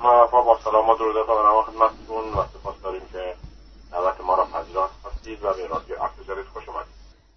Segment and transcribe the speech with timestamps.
[0.00, 3.34] ما با سلام و درود و خدمتتون و سپاس داریم که
[3.92, 6.92] دعوت ما را هستید و به رادیو عصر جدید خوش اومدید.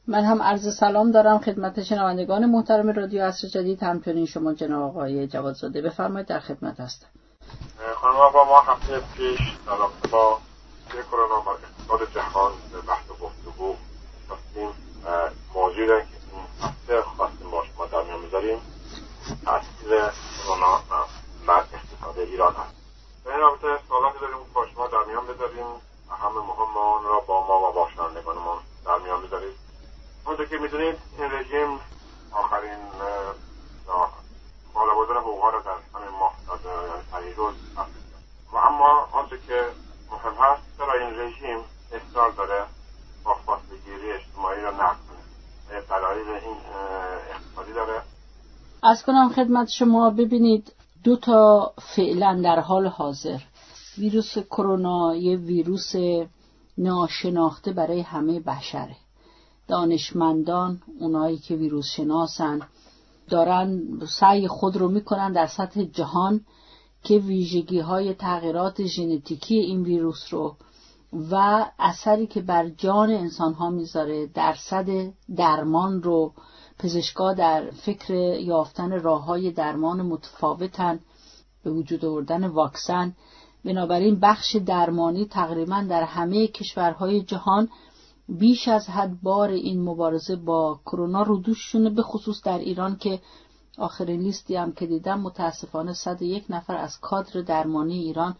[0.07, 3.83] من هم عرض سلام دارم خدمت شنوندگان محترم رادیو عصر جدید.
[3.83, 7.07] همچنین شما جناب آقای جوادزاده بفرمایید در خدمت هستم.
[7.95, 10.37] خانم آقا ما هفته پیش در با
[11.11, 13.75] کرونا و اقتصاد جهان به بحث گفتگو
[14.29, 14.69] هستیم
[15.55, 18.61] موضوعی که این هفته خواستیم با شما در میان بذاریم.
[19.45, 19.89] تاثیر
[20.43, 20.81] کرونا
[22.35, 22.75] ایران هست.
[23.23, 25.65] به این رابطه سوالاتی داریم با شما در میان بذاریم
[26.11, 29.55] اهم مهم آن را با ما و با شنوندگانمان در میان بذارید.
[30.25, 31.79] همونطور که می‌دونید این رژیم
[32.31, 32.79] آخرین
[34.73, 37.55] بالا بردن حقوق را در همین ماه یعنی پریروز
[38.53, 39.61] و اما آنچه که
[40.11, 41.59] مهم هست چرا این رژیم
[41.91, 42.65] اصرار داره
[43.23, 46.57] با فاصلگیری اجتماعی را نقد کنه؟ دلایل این
[47.31, 48.01] اقتصادی داره.
[48.83, 50.09] از کنم خدمت شما.
[50.09, 53.39] ببینید دو تا فعلا در حال حاضر.
[53.97, 55.93] ویروس کرونا یه ویروس
[56.77, 58.95] ناشناخته برای همه بشره.
[59.67, 62.59] دانشمندان اونایی که ویروس شناسن
[63.29, 63.81] دارن
[64.19, 66.41] سعی خود رو می‌کنن در سطح جهان
[67.03, 70.55] که ویژگی های تغییرات ژنتیکی این ویروس رو
[71.31, 76.33] و اثری که بر جان انسان ها می‌ذاره درصد درمان رو
[76.79, 80.99] پزشکا در فکر یافتن راه های درمان متفاوتن
[81.63, 83.13] به وجود آوردن واکسن.
[83.65, 87.69] بنابراین بخش درمانی تقریبا در همه کشورهای جهان
[88.29, 93.19] بیش از حد بار این مبارزه با کرونا رو دوششونه به خصوص در ایران که
[93.77, 98.35] آخرین لیستی هم که دیدم متاسفانه یک نفر از کادر درمانی ایران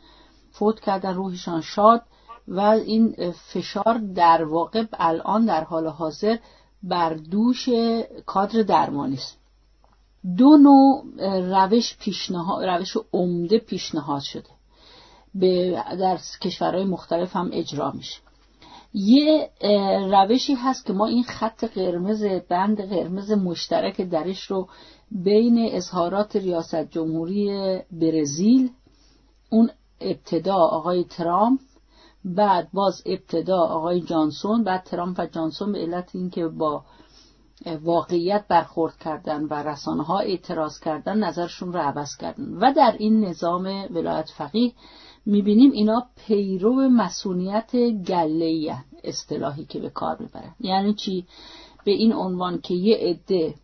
[0.52, 2.02] فوت کردن روحشان شاد
[2.48, 6.38] و این فشار در واقع الان در حال حاضر
[6.86, 7.70] بر دوش
[8.26, 9.38] کادر درمانی است.
[10.38, 11.04] دو نوع
[11.40, 14.50] روش پیشنهاد روش عمده پیشنهاد شده.
[15.36, 18.18] به در کشورهای مختلف هم اجرا میشه.
[18.94, 19.50] یه
[20.12, 24.68] روشی هست که ما این خط قرمز بند قرمز مشترک درش رو
[25.12, 28.70] بین اظهارات ریاست جمهوری برزیل
[29.50, 29.70] اون
[30.02, 31.60] ابتدا آقای ترامپ
[32.26, 36.84] بعد باز ابتدا آقای جانسون بعد ترامپ و جانسون به علت اینکه با
[37.82, 42.44] واقعیت برخورد کردن و رسانه ها اعتراض کردن نظرشون رو عوض کردن.
[42.44, 44.74] و در این نظام ولایت فقیه
[45.26, 47.76] می‌بینیم اینا پیرو مسئولیت
[48.08, 50.56] گله اصطلاحی که به کار می‌برن.
[50.60, 51.26] یعنی چی؟
[51.86, 53.56] به این عنوان که یه عده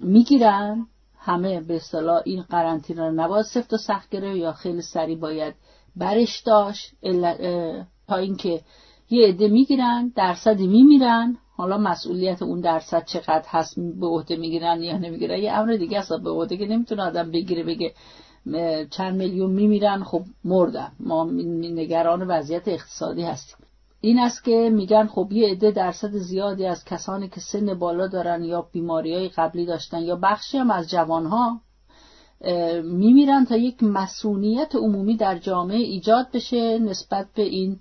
[0.00, 0.86] می‌گیرن
[1.18, 5.54] همه به اصطلاح این قرنطینه رو نباید سفت و سخت گرفت یا خیلی سریع باید
[5.96, 6.94] برش داشت
[8.08, 8.60] تا اینکه
[9.10, 11.36] یه عده می‌گیرن درصدی میمیرن.
[11.56, 16.12] حالا مسئولیت اون درصد چقدر هست به عهده می‌گیرن یا نمی‌گیرن یه امر دیگه است.
[16.12, 17.92] به عهده که نمی‌تونه آدم بگیره بگه
[18.90, 20.92] چند میلیون میمیرن خب مردن.
[21.00, 23.56] ما نگران وضعیت اقتصادی هستیم.
[24.00, 28.44] این است که میگن خب یه عده درصد زیادی از کسانی که سن بالا دارن
[28.44, 31.60] یا بیماری های قبلی داشتن یا بخشی هم از جوانها
[32.84, 37.80] میمیرن تا یک مسئولیت عمومی در جامعه ایجاد بشه نسبت به این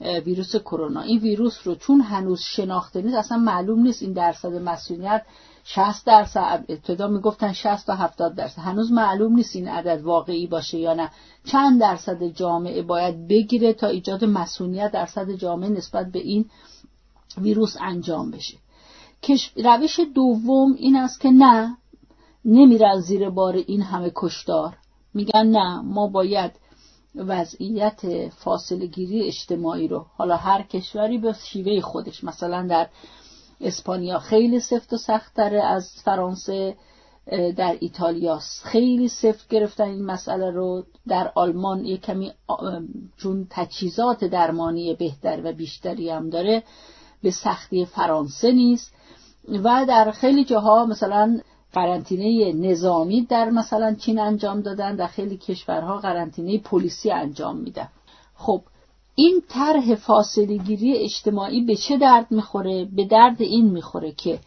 [0.00, 1.00] ویروس کرونا.
[1.00, 5.22] این ویروس رو چون هنوز شناخته نیست اصلا معلوم نیست این درصد مسئولیت
[5.64, 8.58] 60 درصد ابتدا می‌گفتن 60 تا 70 درصد.
[8.62, 11.10] هنوز معلوم نیست این عدد واقعی باشه یا نه.
[11.44, 16.44] چند درصد جامعه باید بگیره تا ایجاد مسئولیت درصد جامعه نسبت به این
[17.38, 18.58] ویروس انجام بشه.
[19.56, 21.76] روش دوم این است که نه
[22.44, 24.76] نمیرن زیر بار این همه کشدار
[25.14, 26.52] میگن نه ما باید
[27.14, 32.88] وضعیت فاصله گیری اجتماعی رو حالا هر کشوری به شیوه خودش مثلا در
[33.60, 36.76] اسپانیا خیلی سفت و سخت تره از فرانسه
[37.56, 40.84] در ایتالیا خیلی سفت گرفتن این مسئله رو.
[41.08, 42.32] در آلمان یک کمی
[43.16, 46.62] چون تجهیزات درمانی بهتر و بیشتری هم داره
[47.22, 48.94] به سختی فرانسه نیست.
[49.48, 51.40] و در خیلی جاها مثلا
[51.74, 57.88] قرنطینه نظامی در مثلا چین انجام دادن در خیلی کشورها قرنطینه پلیسی انجام میدن.
[58.34, 58.60] خب
[59.14, 64.38] این طرح فاصله گیری اجتماعی به چه درد می‌خوره؟ به درد این می‌خوره که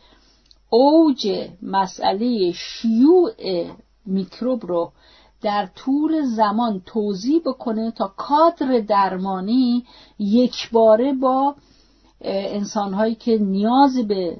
[0.69, 3.31] اوج مسئله شیوع
[4.05, 4.91] میکروب رو
[5.41, 9.85] در طول زمان توضیح بکنه تا کادر درمانی
[10.19, 11.55] یک باره با
[12.21, 14.37] انسانهایی که نیاز به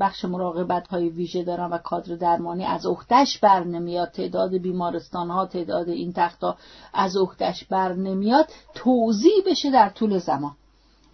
[0.00, 5.46] بخش مراقبت های ویژه دارن و کادر درمانی از اختش بر نمیاد تعداد بیمارستان ها
[5.46, 6.56] تعداد این تخت ها
[6.94, 10.52] از اختش بر نمیاد توضیح بشه در طول زمان.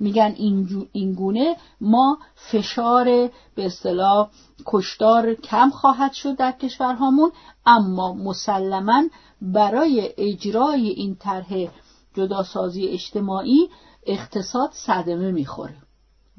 [0.00, 0.34] میگن
[0.92, 3.04] این گونه ما فشار
[3.54, 4.28] به اصطلاح
[4.66, 7.30] کشتار کم خواهد شد در کشورهامون
[7.66, 9.02] اما مسلما
[9.42, 11.68] برای اجرای این طرح
[12.14, 13.68] جداسازی اجتماعی
[14.06, 15.76] اقتصاد صدمه می‌خوره.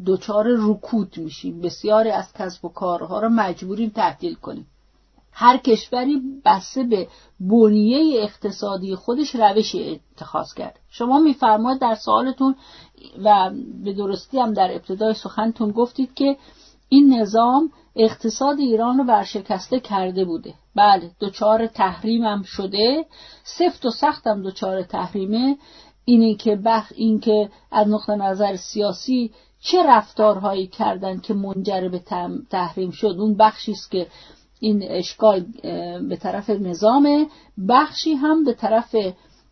[0.05, 1.61] دچار رکود میشیم.
[1.61, 4.67] بسیاری از کسب و کارها را مجبوریم تعطیل کنیم.
[5.31, 7.07] هر کشوری بسته به
[7.39, 10.79] بنیه اقتصادی خودش روش اتخاذ کرد.
[10.89, 12.55] شما میفرمایید در سوالتون
[13.23, 13.51] و
[13.83, 16.37] به درستی هم در ابتدای سخنتون گفتید که
[16.89, 20.53] این نظام اقتصاد ایران رو ورشکسته کرده بوده.
[20.75, 23.05] بله دچار تحریم هم شده.
[23.43, 25.57] سفت و سخت هم دچار تحریمه.
[26.09, 32.01] اینه که بخ این که از نقطه نظر سیاسی چه رفتارهایی کردن که منجر به
[32.49, 33.15] تحریم شد.
[33.19, 34.07] اون بخشی است که
[34.59, 35.45] این اشکال
[36.09, 37.27] به طرف نظام
[37.69, 38.95] بخشی هم به طرف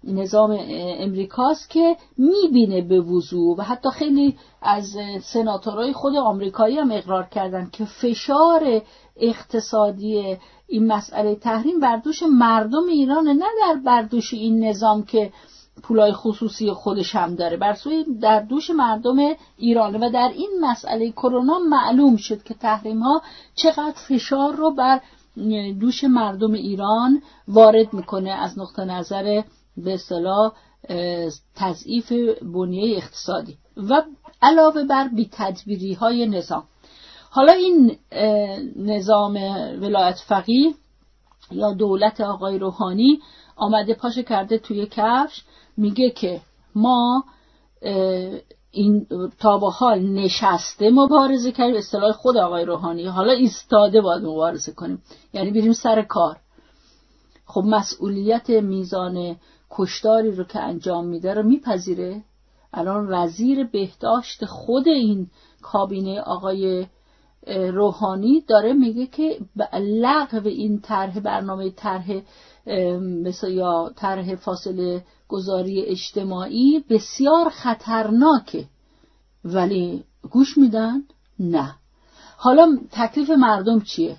[0.03, 0.57] نظام
[0.99, 7.69] امریکاست که می‌بینه به وضوع و حتی خیلی از سناتورهای خود آمریکایی هم اقرار کردن
[7.73, 8.81] که فشار
[9.17, 10.37] اقتصادی
[10.67, 15.31] این مسئله تحریم بر دوش مردم ایران نه در بر دوش این نظام که
[15.83, 17.57] پولای خصوصی خودش هم داره.
[17.57, 19.17] بر سوی در دوش مردم
[19.57, 23.21] ایران و در این مسئله کرونا معلوم شد که تحریم ها
[23.55, 25.01] چقدر فشار رو بر
[25.79, 28.31] دوش مردم ایران وارد می‌کنه.
[28.31, 29.41] از نقطه نظر
[29.77, 30.51] به اصطلاح
[31.55, 32.11] تضعیف
[32.41, 33.57] بنیه اقتصادی.
[33.77, 34.01] و
[34.41, 36.63] علاوه بر بی تدبیری های نظام.
[37.29, 37.97] حالا این
[38.75, 39.33] نظام
[39.81, 40.73] ولایت فقیه
[41.51, 43.19] یا دولت آقای روحانی
[43.55, 45.43] آمده پاشه کرده توی کفش
[45.77, 46.41] میگه که
[46.75, 47.23] ما
[48.71, 49.07] این
[49.39, 53.05] تا به حال نشسته مبارزه کردیم اصطلاح خود آقای روحانی.
[53.05, 55.01] حالا ایستاده باید مبارزه کنیم.
[55.33, 56.37] یعنی بریم سر کار.
[57.45, 59.35] خب مسئولیت میزان
[59.71, 62.23] کشتاری رو که انجام میده رو میپذیره؟
[62.73, 65.27] الان وزیر بهداشت خود این
[65.61, 66.85] کابینه آقای
[67.47, 69.39] روحانی داره میگه که
[69.79, 72.21] لغو این طرح برنامه طرح
[73.01, 78.65] مثل یا طرح فاصله گذاری اجتماعی بسیار خطرناکه.
[79.45, 81.03] ولی گوش میدن؟
[81.39, 81.75] نه.
[82.37, 84.17] حالا تکلیف مردم چیه؟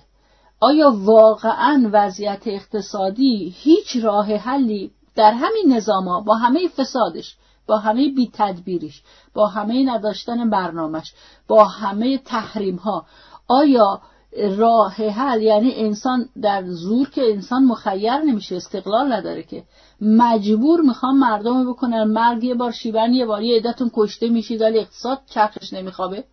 [0.59, 8.09] آیا واقعا وضعیت اقتصادی هیچ راه حلی در همین نظام با همه فسادش با همه
[8.09, 9.03] بی تدبیرش
[9.33, 11.13] با همه نداشتن برنامهش
[11.47, 13.05] با همه تحریم ها
[13.47, 14.01] آیا
[14.37, 19.63] راه حل یعنی انسان در زور که انسان مخیر نمیشه استقلال نداره که.
[20.01, 24.79] مجبور می‌خوام مردم بکنن مرگ یه بار شیون یه بار یه عدتون کشته میشید ولی
[24.79, 26.23] اقتصاد چرخش نمیخوابه.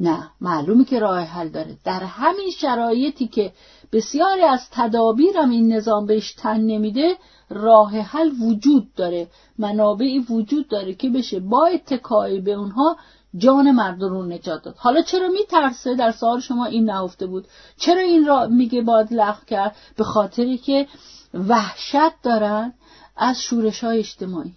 [0.00, 1.76] نه معلومه که راه حل داره.
[1.84, 3.52] در همین شرایطی که
[3.92, 7.16] بسیاری از تدابیرم این نظام بهش تن نمیده
[7.50, 9.28] راه حل وجود داره.
[9.58, 11.40] منابعی وجود داره که بشه.
[11.40, 12.96] با اتکای به اونها
[13.36, 14.74] جان مردم رو نجات داد.
[14.78, 19.44] حالا چرا میترسه در سوال شما این نهفته بود؟ چرا این را میگه باید لغو
[19.46, 20.86] کرد؟ به خاطری که
[21.34, 22.74] وحشت دارن
[23.16, 24.52] از شورش های اجتماعی.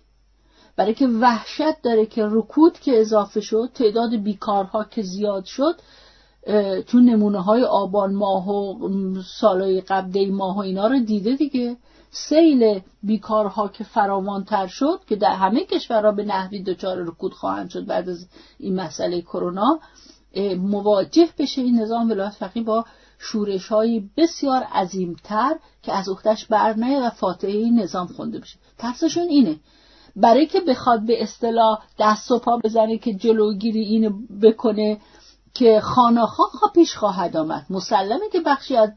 [0.76, 5.76] برای که وحشت داره که رکود که اضافه شد تعداد بیکارها که زیاد شد
[6.88, 8.80] چون نمونه های آبان ماه و
[9.40, 11.78] سالهای قبل ماه و اینا رو دیده دیگه.
[12.16, 17.86] سیل بیکارها که فراوانتر شد که در همه کشورها به نحوی دچار رکود خواهند شد
[17.86, 18.28] بعد از
[18.60, 19.80] این مسئله کرونا
[20.58, 22.86] مواجه بشه این نظام ولایت فقیه با
[23.20, 28.58] شورش های بسیار عظیمتر که از اختش بر و فاتحه این نظام خونده بشه.
[28.78, 29.60] ترسشون اینه.
[30.16, 34.10] برای که بخواد به اصطلاح دست و پا بزنه که جلوگیری اینو
[34.42, 34.98] بکنه
[35.54, 36.44] که خاناخا
[36.74, 37.66] پیش خواهد آمد.
[37.70, 38.90] مسلمه که بخشی از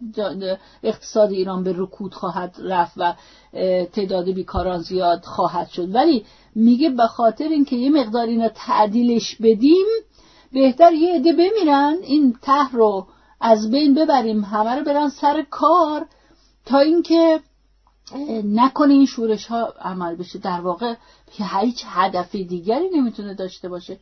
[0.82, 3.14] اقتصاد ایران به رکود خواهد رفت و
[3.92, 5.94] تعداد بیکاران زیاد خواهد شد.
[5.94, 9.86] ولی میگه به خاطر اینکه یه مقدار اینا تعدیلش بدیم
[10.52, 13.06] بهتر یه عده بمیرن این ته رو
[13.40, 16.06] از بین ببریم همه رو برن سر کار
[16.66, 17.40] تا اینکه
[18.44, 20.38] نکنه این شورش ها عمل بشه.
[20.38, 20.94] در واقع
[21.60, 23.98] هیچ هدف دیگری نمی‌تونه داشته باشه.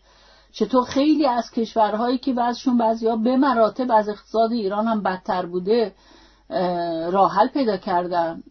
[0.54, 5.94] چطور خیلی از کشورهایی که بعضشون بعضی به مراتب از اقتصاد ایران هم بدتر بوده
[7.10, 8.42] راحل پیدا کردن.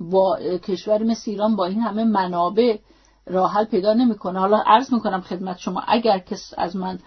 [0.00, 2.78] با کشوری مثل ایران با این همه منابع
[3.26, 4.38] راحل پیدا نمی‌کنه.
[4.38, 6.98] حالا عرض می‌کنم خدمت شما اگر کس از من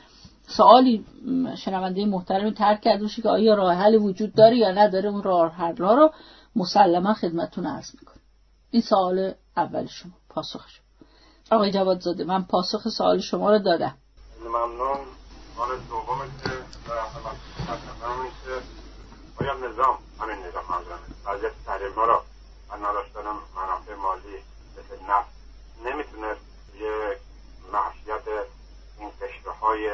[0.47, 1.05] سوالی
[1.55, 5.51] شنونده محترمی ترک کرده باشه که آیا راه حل وجود داره یا نداره اون راه
[5.51, 6.11] حل رو
[6.55, 8.21] مسلما خدمتتون عرض می‌کنم.
[8.71, 10.65] این سوال اول شما پاسخ
[11.51, 13.95] آقای جواد زاده من پاسخ سوال شما رو دادم.
[14.47, 14.99] ممنون.
[15.55, 16.49] سوال دومه که
[16.89, 18.61] مطرح که
[19.43, 22.23] آیا نظام همین نظام منظورم وضعیت تحریم ها را
[22.71, 23.21] من نداشتن
[23.55, 24.37] منافع مالی
[24.77, 25.29] مثل نفت
[25.85, 26.41] نمی‌تونست
[26.79, 27.17] یه
[27.73, 28.45] معشیت
[28.99, 29.89] این قشره های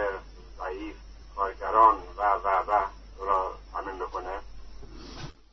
[0.57, 0.95] ضعیف
[1.35, 2.71] کارگران و و و
[3.25, 4.39] را تامین بکنه؟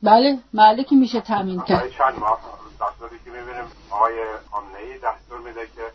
[0.03, 1.89] بله بله که میشه تامین کرد.
[1.89, 2.39] چند ماه
[2.81, 5.91] دستوری که می‌بینیم آقای خامنه دستور میده که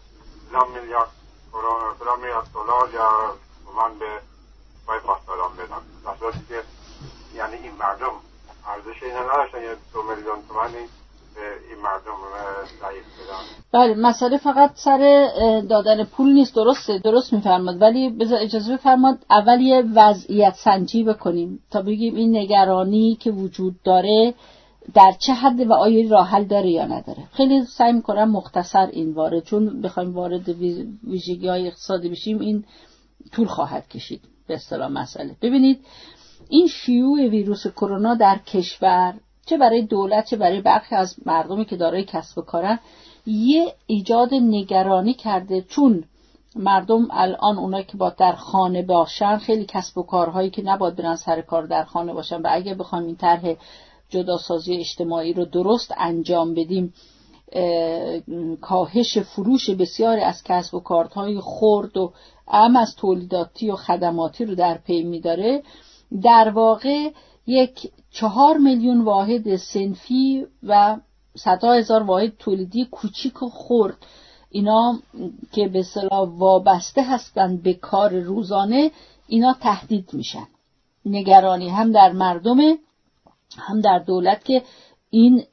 [0.52, 1.10] 9 میلیارد
[1.52, 3.10] فلان میلیارد دلار یا
[3.76, 4.20] من به
[4.86, 6.62] باید پاسداران بدن دستوری که
[7.34, 8.12] یعنی این مردم
[8.66, 10.88] ارزش اینا نداشتن یه دو میلیون تومنی
[11.70, 12.18] این مردم
[13.72, 14.98] بله مسئله فقط سر
[15.68, 16.54] دادن پول نیست.
[16.54, 17.82] درسته درست میفرماد.
[17.82, 21.62] ولی بذار اجازه بفرماد اول یه وضعیت سنجی بکنیم.
[21.70, 24.34] تا بگیم این نگرانی که وجود داره
[24.94, 27.22] در چه حد و آیا راه حل داره یا نداره.
[27.32, 30.48] خیلی سعی می‌کنم مختصر این وارد چون بخوایم وارد
[31.04, 32.64] ویژگی های اقتصادی بشیم این
[33.32, 34.20] طول خواهد کشید.
[34.48, 35.36] به اصطلاح مسئله.
[35.42, 35.80] ببینید
[36.48, 39.14] این شیوع ویروس کرونا در کشور
[39.46, 42.78] چه برای دولت چه برای برخی از مردمی که دارای کسب و کارن
[43.26, 45.62] یه ایجاد نگرانی کرده.
[45.62, 46.04] چون
[46.56, 51.16] مردم الان اونایی که با در خانه باشن خیلی کسب و کارهایی که نباید برن
[51.16, 53.54] سر کار در خانه باشن و اگر بخوایم این طرح
[54.08, 56.94] جداسازی اجتماعی رو درست انجام بدیم
[58.60, 62.12] کاهش فروش بسیاری از کسب و کارهای خرد و
[62.48, 65.62] ام از تولیداتی و خدماتی رو در پی میداره.
[66.22, 67.10] در واقع
[67.46, 70.96] یک چهار میلیون واحد سنفی و
[71.36, 73.96] صدها هزار واحد تولیدی کوچیک و خرد.
[74.50, 74.98] اینا
[75.52, 78.90] که به صلاح وابسته هستند به کار روزانه
[79.26, 80.46] اینا تهدید میشن.
[81.04, 82.58] نگرانی هم در مردم
[83.56, 84.62] هم در دولت که
[85.10, 85.44] این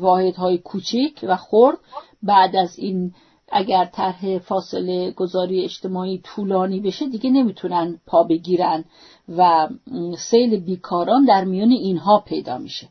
[0.00, 1.78] واحدهای کوچیک و خرد
[2.22, 3.14] بعد از این
[3.52, 8.84] اگر طرح فاصله گذاری اجتماعی طولانی بشه دیگه نمی‌تونن پا بگیرن
[9.28, 9.68] و
[10.18, 12.88] سیل بیکاران در میان اینها پیدا میشه.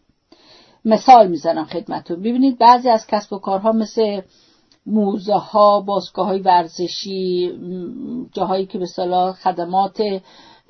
[0.85, 4.21] مثال می‌زنم خدمتون ببینید بعضی از کسب و کارها مثل
[4.85, 7.51] موزه ها بازگاه های ورزشی
[8.33, 10.01] جاهایی که به صلاح خدمات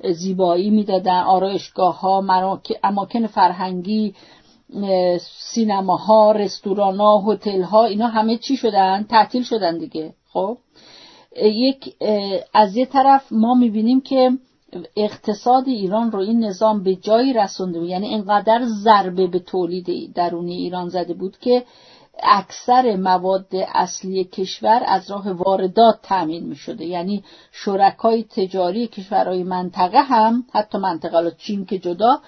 [0.04, 4.14] زیبایی می‌دادن آرایشگاه ها اماکن فرهنگی
[5.20, 10.58] سینماها رستوران هتل ها اینا همه چی شدن تعطیل شدن دیگه خب؟
[11.42, 11.94] یک
[12.54, 14.30] از یه طرف ما می‌بینیم که
[14.96, 20.54] اقتصاد ایران رو این نظام به جایی رسونده بود یعنی اینقدر ضربه به تولید درونی
[20.56, 21.64] ایران زده بود که
[22.22, 30.02] اکثر مواد اصلی کشور از راه واردات تأمین می شده یعنی شرکای تجاری کشورهای منطقه
[30.02, 32.20] هم حتی منطقه چین که جدا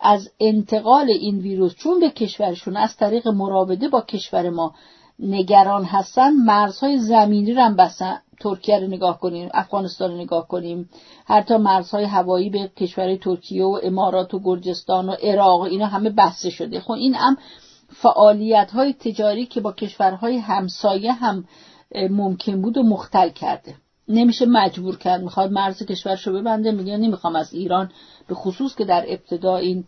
[0.00, 4.74] از انتقال این ویروس چون به کشورشون از طریق مراوده با کشور ما
[5.18, 8.20] نگران هستن مرزهای زمینی رو هم بستن.
[8.40, 10.90] ترکیه رو نگاه کنیم افغانستان رو نگاه کنیم.
[11.24, 16.50] حتی مرزهای هوایی به کشور ترکیه و امارات و گرجستان و عراق اینا همه بسته
[16.50, 16.80] شده.
[16.80, 17.36] خب این هم
[17.94, 21.44] فعالیت های تجاری که با کشورهای همسایه هم
[22.10, 23.74] ممکن بود و مختل کرده.
[24.08, 27.90] نمیشه مجبور کرد می‌خواد مرز کشورشو ببنده میگه نمی‌خوام از ایران
[28.28, 29.84] به خصوص که در ابتدا این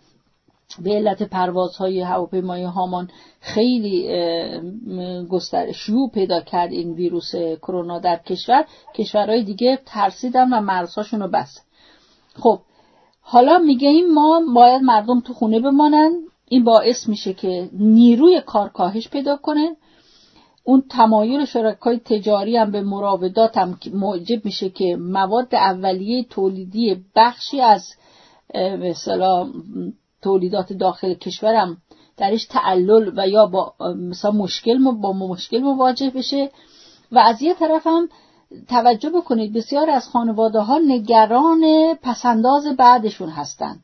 [0.78, 3.10] به علت پروازهای هواپیمای هامان
[3.40, 4.08] خیلی
[5.30, 8.64] گستر شیوع پیدا کرد این ویروس کرونا در کشور.
[8.94, 11.66] کشورهای دیگه ترسیدن و مرزهاشون رو بست.
[12.34, 12.60] خب
[13.20, 16.12] حالا میگه این ما باید مردم تو خونه بمانن.
[16.48, 19.76] این باعث میشه که نیروی کار کاهش پیدا کنه.
[20.64, 27.60] اون تمایل شرکای تجاری هم به مراودات هم موجب میشه که مواد اولیه تولیدی بخشی
[27.60, 27.94] از
[28.54, 29.50] مثلا
[30.22, 31.76] تولیدات داخل کشورم
[32.16, 36.50] درش تعلل و یا با مثلا مشکل با مشکل مواجه بشه.
[37.12, 38.08] و از یه طرف هم
[38.68, 43.80] توجه بکنید بسیار از خانواده ها نگران پسنداز بعدشون هستن.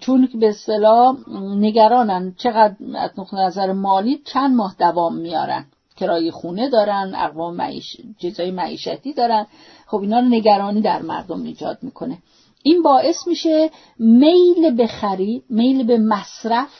[0.00, 1.16] چون به اصطلاح
[1.56, 5.66] نگرانن چقدر از نظر مالی چند ماه دوام میارن.
[5.96, 7.96] کرایه خونه دارن اقوام معیش...
[8.18, 9.46] جزای معیشتی دارن.
[9.86, 12.18] خب اینا رو نگرانی در مردم ایجاد می‌کنه.
[12.62, 16.70] این باعث میشه میل به خرید میل به مصرف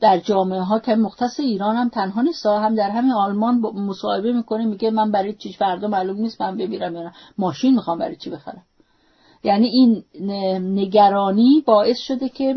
[0.00, 2.46] در جامعه ها که مختص ایران هم تنها نیست.
[2.46, 7.12] هم در همین آلمان مصاحبه می‌کنه میگه من برای چی فردا معلوم نیست من ببیرم
[7.38, 8.62] ماشین می‌خوام برای چی بخرم.
[9.44, 10.04] یعنی این
[10.74, 12.54] نگرانی باعث شده که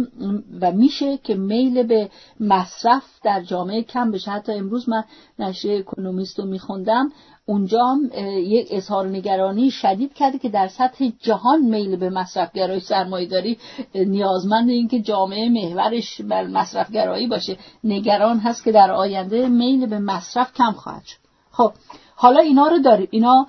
[0.61, 2.09] و میشه که میل به
[2.39, 4.31] مصرف در جامعه کم بشه.
[4.31, 5.03] حتی امروز من
[5.39, 7.11] نشریه اکونومیست رو میخوندم.
[7.45, 7.97] اونجا
[8.37, 13.57] یک اظهار نگرانی شدید کرده که در سطح جهان میل به مصرفگرایی سرمایهداری
[13.95, 17.57] نیازمند این که جامعه محورش بر مصرفگرایی باشه.
[17.83, 21.17] نگران هست که در آینده میل به مصرف کم خواهد شد.
[21.51, 21.71] خب
[22.15, 23.07] حالا اینا رو داریم.
[23.11, 23.47] اینا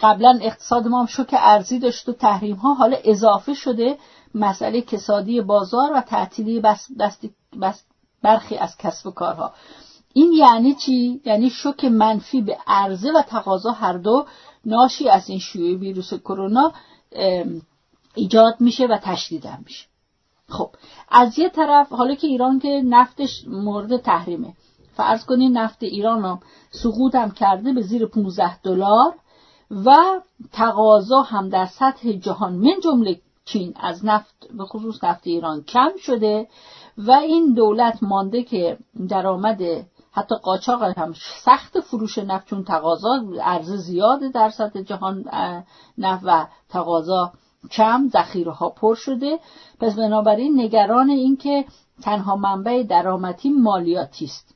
[0.00, 3.98] قبلا اقتصاد ما هم شوک ارزی داشت و تحریم ها حالا اضافه شده
[4.34, 6.88] مسئله کسادی بازار و تعطیلی بس,
[7.60, 7.82] بس
[8.22, 9.52] برخی از کسب و کارها.
[10.12, 14.26] این یعنی چی؟ یعنی شوک منفی به عرضه و تقاضا هر دو
[14.64, 16.72] ناشی از این شیوع ویروس کرونا
[18.14, 19.86] ایجاد میشه و تشدید میشه.
[20.48, 20.70] خب
[21.08, 24.52] از یه طرف حالا که ایران که نفتش مورد تحریمه.
[24.96, 29.14] فرض کنید نفت ایران هم سقوط هم کرده به زیر 15 دلار.
[29.70, 30.20] و
[30.52, 35.90] تقاضا هم در سطح جهان من جمله چین از نفت به خصوص نفت ایران کم
[35.98, 36.48] شده
[36.98, 39.62] و این دولت مانده که درآمد
[40.12, 45.24] حتی قاچاق هم سخت فروش نفت چون تقاضا عرضه زیاده در سطح جهان
[45.98, 47.32] نفت و تقاضا
[47.70, 49.38] کم ذخیره ها پر شده.
[49.80, 51.64] پس بنابراین نگران این که
[52.02, 54.55] تنها منبع درآمدی مالیاتی است.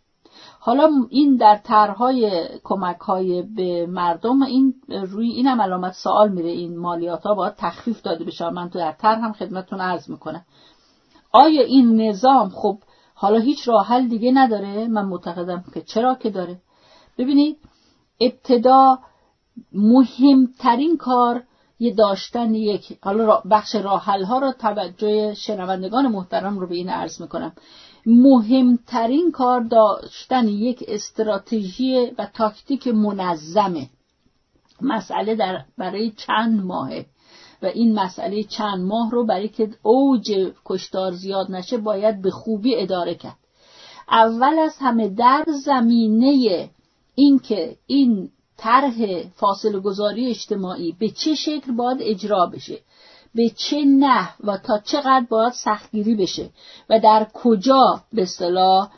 [0.62, 6.48] حالا این در طرحهای کمک های به مردم این روی این هم علامت سوال میره
[6.48, 8.50] این مالیات ها باید تخفیف داده بشه.
[8.50, 10.44] من تو در طرح هم خدمتتون عرض می‌کنم.
[11.32, 12.78] آیا این نظام خب
[13.14, 16.58] حالا هیچ راه حل دیگه نداره؟ من معتقدم که چرا که داره.
[17.18, 17.56] ببینید
[18.20, 18.98] ابتدا
[19.72, 21.42] مهمترین کار
[21.78, 27.20] یه داشتن یک حالا بخش راه ها رو توجه شنوندگان محترم رو به این عرض
[27.20, 27.52] می‌کنم.
[28.06, 33.90] مهمترین کار داشتن یک استراتژی و تاکتیک منظمه.
[34.80, 37.06] مسئله در برای چند ماهه
[37.62, 42.76] و این مسئله چند ماه رو برای که اوج کشتار زیاد نشه باید به خوبی
[42.76, 43.36] اداره کرد.
[44.10, 46.70] اول از همه در زمینه
[47.14, 52.78] اینکه این طرح فاصله گذاری اجتماعی به چه شکل باید اجرا بشه.
[53.34, 56.50] به چه نه و تا چقدر باید سختگیری بشه
[56.90, 58.88] و در کجا به اصطلاح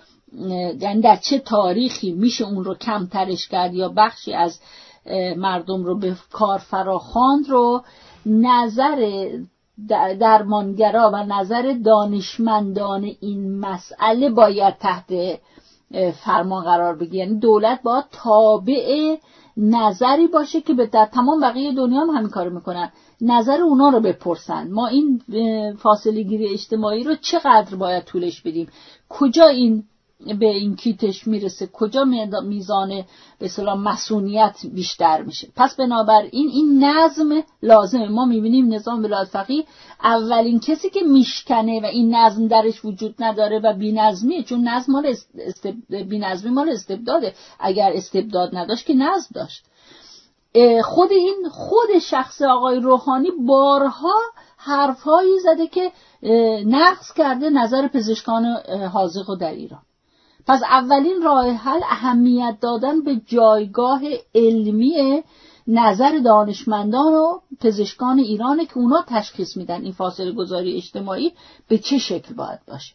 [0.81, 4.61] یعنی در چه تاریخی میشه اون رو کمترش کرد یا بخشی از
[5.37, 7.83] مردم رو به کار فراخواند رو
[8.27, 9.29] نظر
[10.21, 15.39] درمانگرا و نظر دانشمندان این مسئله باید تحت
[16.25, 17.25] فرمان قرار بگیره.
[17.25, 19.17] یعنی دولت باید تابع
[19.57, 22.93] نظری باشه که به در تمام بقیه دنیا هم همین کار می‌کنن.
[23.23, 24.71] نظر اونا رو بپرسن.
[24.71, 25.23] ما این
[25.79, 28.69] فاصله گیری اجتماعی رو چقدر باید طولش بدیم؟
[29.09, 29.85] کجا این
[30.38, 32.05] به این کیتش می‌رسه؟ کجا
[32.45, 33.05] میزان
[33.38, 38.09] به سلام مسئولیت بیشتر میشه؟ پس بنابراین این نظم لازمه.
[38.09, 39.29] ما می‌بینیم نظام ولایت
[40.05, 45.14] اولین کسی که میشکنه و این نظم درش وجود نداره و بینظمیه چون نظم مال.
[45.88, 47.35] بینظمی مال استبداده.
[47.61, 49.64] اگر استبداد نداشت که نظم داشت.
[50.85, 54.21] خود این خود شخص آقای روحانی بارها
[54.57, 55.93] حرفهایی زده که
[56.67, 58.45] نقص کرده نظر پزشکان
[58.93, 59.83] حاضق در ایران.
[60.47, 64.01] پس اولین راه حل اهمیت دادن به جایگاه
[64.35, 65.23] علمی
[65.67, 71.33] نظر دانشمندان و پزشکان ایرانه که اونا تشخیص میدن این فاصله گذاری اجتماعی
[71.69, 72.95] به چه شکل باید باشه.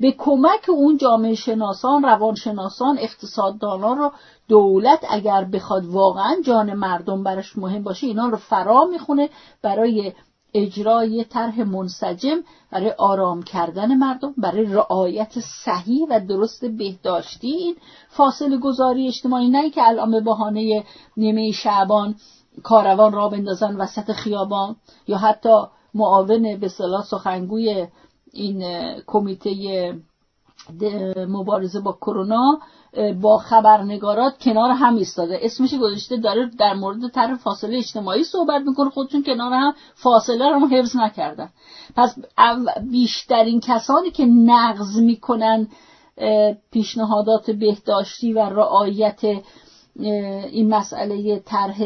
[0.00, 4.12] به کمک اون جامعه شناسان روانشناسان اقتصاددانان رو
[4.48, 9.28] دولت اگر بخواد واقعا جان مردم براش مهم باشه اینا رو فرا می‌خونه
[9.62, 10.12] برای
[10.54, 15.32] اجرای طرح منسجم برای آرام کردن مردم برای رعایت
[15.64, 17.76] صحیح و درست بهداشتی این
[18.08, 19.48] فاصله گذاری اجتماعی.
[19.48, 20.84] نه که الان به بهانه
[21.16, 22.14] نیمه شعبان
[22.62, 24.76] کاروان را بندازن وسط خیابان
[25.08, 25.62] یا حتی
[25.94, 26.68] معاون به
[27.10, 27.86] سخنگوی
[28.36, 28.64] این
[29.06, 29.52] کمیته
[31.28, 32.58] مبارزه با کرونا
[33.20, 35.38] با خبرنگارات کنار هم ایستاده.
[35.42, 38.90] اسمش گذاشته داره در مورد طرح فاصله اجتماعی صحبت می‌کنه.
[38.90, 41.48] خودشون کنار هم فاصله رو حفظ نکردن.
[41.96, 42.14] پس
[42.90, 45.68] بیشترین کسانی که نقض می‌کنن
[46.70, 49.20] پیشنهادات بهداشتی و رعایت
[50.50, 51.78] این مسئله طرح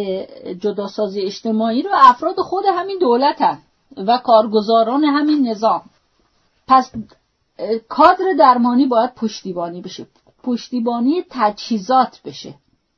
[0.55, 3.59] جداسازی اجتماعی رو افراد خود همین دولت
[3.97, 5.83] و کارگزاران همین نظام.
[6.71, 6.93] پس
[7.89, 10.07] کادر درمانی باید پشتیبانی بشه.
[10.43, 12.55] پشتیبانی تجهیزات بشه.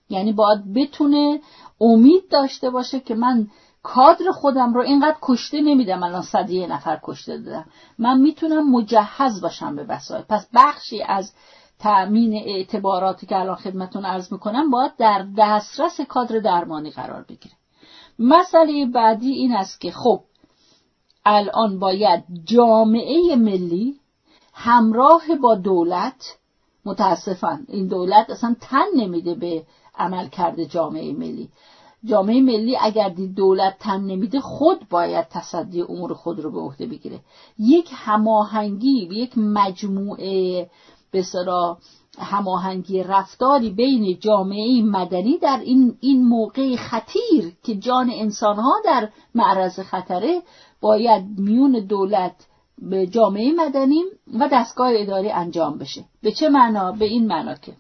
[0.09, 1.41] یعنی باید بتونه
[1.81, 3.49] امید داشته باشه که من
[3.83, 6.03] کادر خودم رو اینقدر کشته نمیدم.
[6.03, 7.65] الان صدیه نفر کشته دادم.
[7.99, 10.25] من می‌تونم مجهز باشم به وسایل.
[10.29, 11.33] پس بخشی از
[11.79, 17.55] تأمین اعتباراتی که الان خدمتون عرض می‌کنم باید در دسترس کادر درمانی قرار بگیره.
[18.19, 20.21] مسئله بعدی این است که خب
[21.25, 23.97] الان باید جامعه ملی
[24.53, 26.37] همراه با دولت
[26.85, 29.65] متاسفن این دولت اصلا تن نمیده به
[29.99, 31.49] عمل کرده جامعه ملی.
[32.05, 37.21] جامعه ملی اگر دولت تن نمیده خود باید تصدی امور خود رو به عهده بگیره.
[37.59, 40.71] یک هماهنگی یک مجموعه
[41.11, 41.25] به
[42.19, 49.81] هماهنگی رفتاری بین جامعه مدنی در این, این موقع خطیر که جان انسانها در معرض
[49.81, 50.43] خطره
[50.83, 52.47] باید میون دولت
[52.79, 54.03] به جامعه مدنی
[54.41, 56.05] و دستگاه اداری انجام بشه.
[56.23, 57.73] به چه معنا؟ به این معنا که.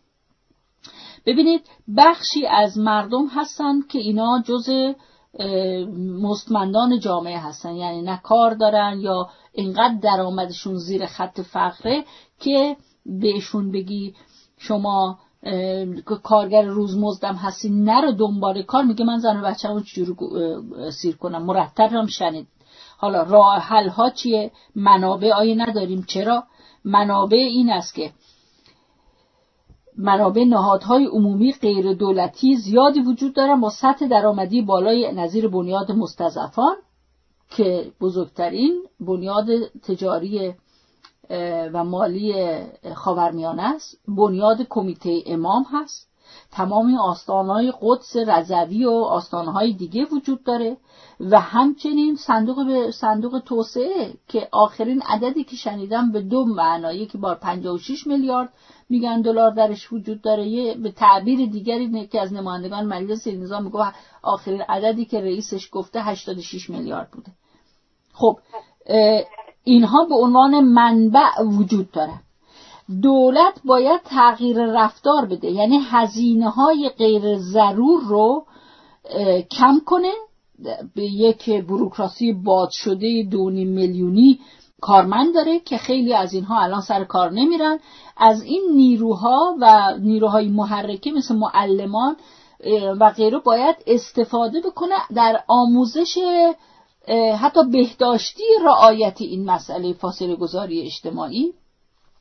[1.26, 1.62] ببینید
[1.96, 4.94] بخشی از مردم هستن که اینا جز
[6.22, 7.74] مستمندان جامعه هستن.
[7.74, 12.04] یعنی نه کار دارن یا اینقدر درآمدشون زیر خط فقره
[12.40, 14.14] که بهشون بگی
[14.58, 15.18] شما
[16.22, 18.84] کارگر روزمزدم هستی نرو دنبال کار.
[18.84, 20.14] میگه من زن و بچه‌مو چجوری
[21.02, 22.46] سیر کنم؟ مرتب هم شنید.
[23.02, 26.04] حالا راه حل ها چیه؟ منابع آیا نداریم.
[26.08, 26.44] چرا؟
[26.84, 28.12] منابع این است که
[29.98, 36.76] منابع نهادهای عمومی غیر دولتی زیادی وجود دارن با سطح درآمدی بالای نظیر بنیاد مستضعفان
[37.50, 40.54] که بزرگترین بنیاد تجاری
[41.72, 42.34] و مالی
[42.94, 43.98] خاورمیانه است.
[44.08, 46.11] بنیاد کمیته امام هست.
[46.52, 50.76] تمام آستانهای قدس رضوی و آستانهای دیگه وجود داره
[51.20, 57.18] و همچنین صندوق به صندوق توسعه که آخرین عددی که شنیدم به دو معنا یکی
[57.18, 58.52] بار 56 میلیارد
[58.88, 63.92] میگن دلار درش وجود داره یه به تعبیر دیگری که از نمایندگان مجلس نظام میگه
[64.22, 67.32] آخرین عددی که رئیسش گفته 86 میلیارد بوده.
[68.12, 68.38] خب
[69.64, 72.20] اینها به عنوان منبع وجود داره
[73.00, 75.50] دولت باید تغییر رفتار بده.
[75.50, 78.46] یعنی هزینه های غیر ضرور رو
[79.50, 80.12] کم کنه.
[80.94, 84.40] به یک بروکراسی باد شده دونی میلیونی
[84.80, 87.78] کارمند داره که خیلی از اینها الان سر کار نمیرن.
[88.16, 92.16] از این نیروها و نیروهای محرکه مثل معلمان
[93.00, 96.18] و غیره باید استفاده بکنه در آموزش
[97.40, 101.52] حتی بهداشتی رعایت این مسئله فاصله گذاری اجتماعی.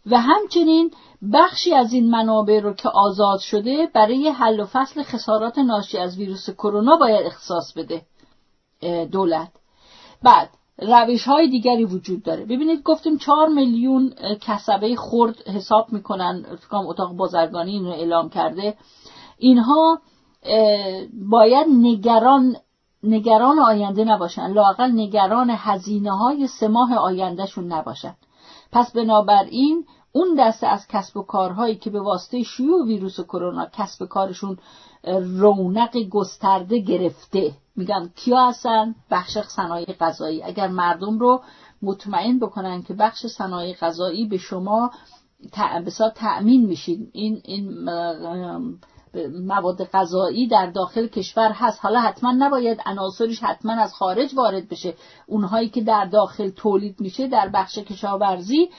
[0.06, 0.92] و همچنین
[1.34, 6.18] بخشی از این منابع رو که آزاد شده برای حل و فصل خسارات ناشی از
[6.18, 8.02] ویروس کرونا باید اختصاص بده
[9.06, 9.52] دولت.
[10.24, 12.46] بعد روش های دیگری وجود داره.
[12.46, 16.46] ببینید گفتیم چهار میلیون کسبه خرد حساب می‌کنن.
[16.74, 18.78] اتاق بازرگانی اینو اعلام کرده.
[19.38, 20.00] اینها
[21.30, 22.56] باید نگران
[23.04, 24.48] نگران آینده نباشن.
[24.48, 28.16] لاقل نگران هزینه های سه ماه آیندهشون نباشن.
[28.72, 34.06] پس بنابراین اون دسته از کسب و کارهایی که به واسطه شیوع ویروس کرونا کسب
[34.06, 34.58] کارشون
[35.38, 37.54] رونق گسترده گرفته.
[37.76, 40.44] میگن کیا هستن؟ بخش صنایع غذایی.
[40.44, 41.42] اگر مردم رو
[41.82, 44.92] مطمئن بکنن که بخش صنایع غذایی به شما
[45.86, 47.10] بسیار تأمین میشین.
[47.14, 47.90] این این
[49.46, 51.80] مواد غذایی در داخل کشور هست.
[51.82, 54.94] حالا حتما نباید عناصرش حتما از خارج وارد بشه.
[55.28, 58.70] اونهایی که در داخل تولید میشه در بخش کشاورزی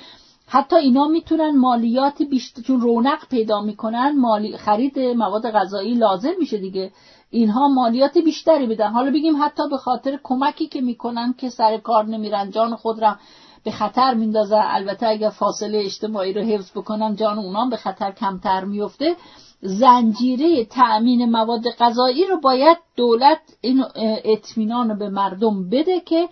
[0.46, 6.58] حتی اینا می‌تونن مالیات بیشتر چون رونق پیدا می‌کنن مالی خرید مواد غذایی لازم میشه
[6.58, 6.92] دیگه.
[7.30, 12.04] اینها مالیات بیشتری بدن حالا بگیم حتی به خاطر کمکی که می‌کنن که سر کار
[12.04, 13.16] نمیرن جان خود را
[13.64, 14.62] به خطر میندازن.
[14.64, 19.16] البته اگر فاصله اجتماعی رو حفظ بکنن جان اونام به خطر کمتر میفته.
[19.64, 23.84] زنجیره تأمین مواد غذایی رو باید دولت این
[24.24, 26.28] اطمینان به مردم بده که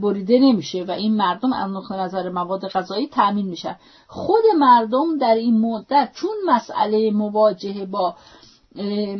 [0.00, 3.76] بریده نمیشه و این مردم از نظر مواد غذایی تأمین میشن.
[4.06, 8.14] خود مردم در این مدت چون مسئله مواجهه با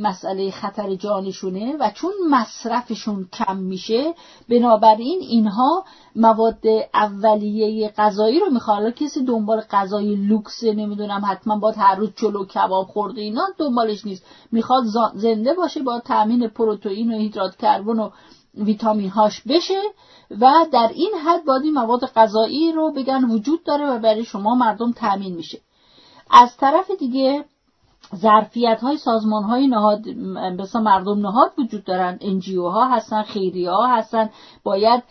[0.00, 4.14] مسئله خطر جانشونه و چون مصرفشون کم میشه
[4.48, 5.84] بنابراین اینها
[6.16, 6.62] مواد
[6.94, 12.86] اولیه غذایی رو می‌خواد کسی دنبال غذای لوکس نمی‌دونم حتما با هر روز چلو کباب
[12.86, 14.26] خورده اینا دنبالش نیست.
[14.52, 18.10] می‌خواد زنده باشه با تامین پروتئین و هیدرات کربن و
[18.54, 19.82] ویتامین هاش بشه
[20.40, 24.54] و در این حد باید این مواد غذایی رو بگن وجود داره و برای شما
[24.54, 25.60] مردم تامین میشه.
[26.30, 27.44] از طرف دیگه
[28.14, 30.08] ظرفیت های سازمان های نهاد
[30.60, 32.18] مثلا مردم نهاد وجود دارن.
[32.20, 34.30] انجیو ها هستن خیریه ها هستن.
[34.64, 35.02] باید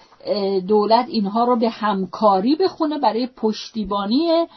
[0.68, 4.48] دولت اینها رو به همکاری بخونه برای پشتیبانی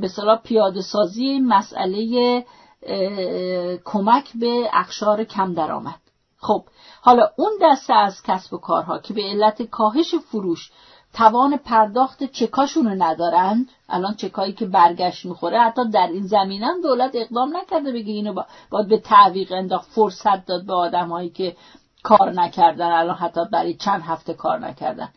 [0.00, 2.44] به صلاح پیاده سازی مسئله
[3.84, 6.00] کمک به اخشار کم درآمد.
[6.38, 6.64] خب
[7.02, 10.70] حالا اون دسته از کسب و کارها که به علت کاهش فروش
[11.14, 13.68] توان پرداخت چکاشون رو ندارند.
[13.88, 18.88] الان چکایی که برگشت می‌خوره حتی در این زمینم دولت اقدام نکرده بگه اینو باید
[18.88, 21.56] به تعویق انداخت فرصت داد به آدمهایی که
[22.02, 22.92] کار نکردن.
[22.92, 25.08] الان حتی برای چند هفته کار نکردن.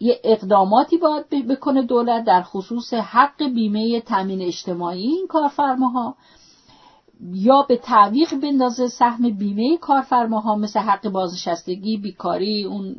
[0.00, 6.14] یه اقداماتی باید بکنه دولت در خصوص حق بیمه تامین اجتماعی این کارفرماها.
[7.32, 12.96] یا به تعویق بندازه سهم بیمه کارفرماها مثل حق بازنشستگی بیکاری اون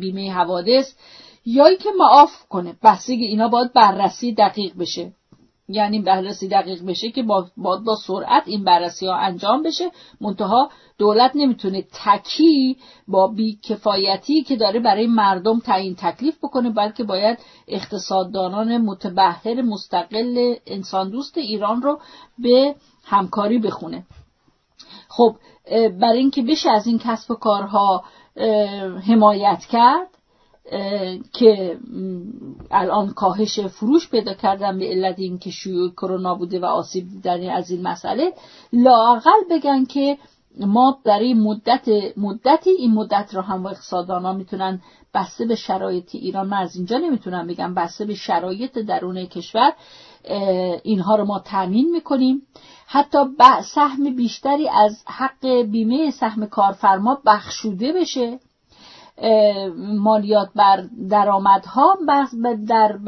[0.00, 0.94] بیمه حوادث
[1.44, 2.76] یا که معاف کنه.
[2.82, 5.12] بحثی اینا باید بررسی دقیق بشه.
[5.68, 9.90] یعنی بررسی دقیق بشه که با, با سرعت این بررسی ها انجام بشه.
[10.20, 12.76] منتها دولت نمی‌تونه تکی
[13.08, 21.10] با بیکفایتی که داره برای مردم تعیین تکلیف بکنه بلکه باید اقتصاددانان متبهر مستقل انسان
[21.10, 22.00] دوست ایران رو
[22.38, 24.06] به همکاری بخونه.
[25.08, 25.36] خب
[26.00, 28.04] برای اینکه بشه از این کسب و کارها
[29.06, 30.06] حمایت کرد
[31.32, 31.78] که
[32.70, 37.70] الان کاهش فروش پیدا کردن به علت اینکه شیوع کرونا بوده و آسیب دیدن از
[37.70, 38.32] این مسئله.
[38.72, 40.16] لاقل بگن که
[40.60, 44.80] ما برای مدت مدتی این مدت رو هم اقتصاددانا می‌تونن
[45.14, 49.72] بسته به شرایط ایران من از اینجا نمی‌تونم بگم بسته به شرایط درون کشور.
[50.82, 52.42] اینها رو ما تامین می‌کنیم.
[52.86, 53.18] حتی
[53.64, 58.38] سهم بیشتری از حق بیمه سهم کارفرما بخشوده بشه.
[59.76, 61.98] مالیات بر درآمدها
[62.68, 62.98] در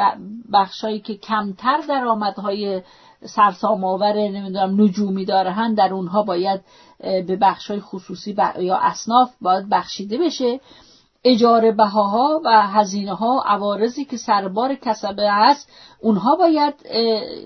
[0.52, 2.82] بخشهایی که کمتر درآمدهای
[3.24, 6.60] سرسام آور نمی‌دونم نجومی دارن در اونها باید
[7.00, 10.60] به بخشهای خصوصی یا اصناف باید بخشیده بشه.
[11.24, 15.68] اجاره بهاها و هزینه ها عوارضی که سربار کسبه هست
[16.00, 16.74] اونها باید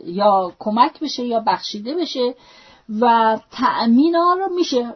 [0.04, 2.34] یا کمک بشه یا بخشیده بشه
[3.00, 4.94] و تأمین ها رو میشه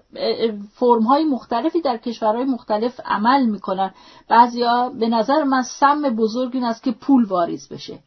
[0.75, 3.95] فرم های مختلفی در کشورهای مختلف عمل می‌کنن.
[4.29, 7.99] بعضیا به نظر من سم بزرگ این است که پول واریز بشه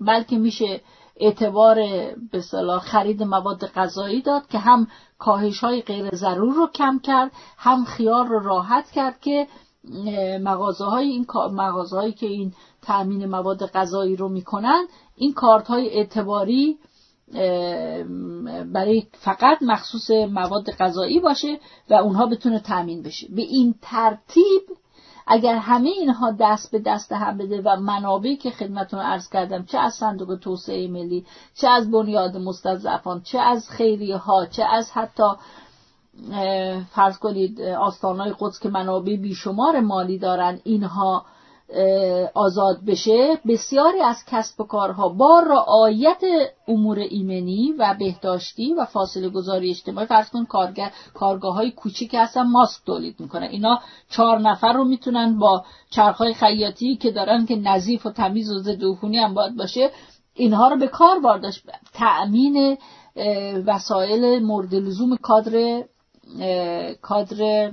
[0.00, 0.80] بلکه میشه
[1.16, 1.74] اعتبار
[2.32, 4.86] به صلاح خرید مواد غذایی داد که هم
[5.18, 9.46] کاهش های غیر ضرور رو کم کرد هم خیال رو راحت کرد که
[10.40, 15.90] مغازه های این مغازه هایی که این تأمین مواد غذایی رو می‌کنن این کارت های
[15.90, 16.78] اعتباری
[18.72, 21.58] برای فقط مخصوص مواد غذایی باشه
[21.90, 23.26] و اونها بتونه تأمین بشه.
[23.28, 24.62] به این ترتیب
[25.26, 29.78] اگر همه اینها دست به دست هم بده و منابعی که خدمتون عرض کردم چه
[29.78, 35.32] از صندوق توسعه ملی چه از بنیاد مستضعفان چه از خیریه ها چه از حتی
[36.90, 41.24] فرض کنید آستانهای قدس که منابع بیشمار مالی دارن اینها
[42.34, 46.22] آزاد بشه بسیاری از کسب و کارها با رعایت
[46.68, 52.42] امور ایمنی و بهداشتی و فاصله گذاری اجتماعی فرض کن کارگاه, کارگاه های کوچیک هستن
[52.42, 53.46] ماسک تولید می‌کنن.
[53.46, 53.80] اینا
[54.10, 58.82] چهار نفر رو می‌تونن با چرخهای خیاطی که دارن که نظیف و تمیز و ضد
[59.02, 59.90] هم باید باشه
[60.34, 62.78] اینها رو به کار بارداشت تأمین
[63.66, 65.84] وسایل مورد لزوم کادر
[67.02, 67.72] کادر